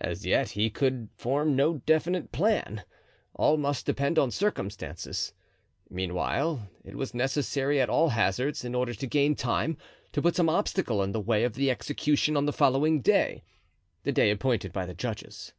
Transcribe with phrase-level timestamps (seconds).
[0.00, 2.82] As yet he could form no definite plan;
[3.34, 5.32] all must depend on circumstances.
[5.88, 9.76] Meanwhile, it was necessary at all hazards, in order to gain time,
[10.10, 14.32] to put some obstacle in the way of the execution on the following day—the day
[14.32, 15.52] appointed by the judges.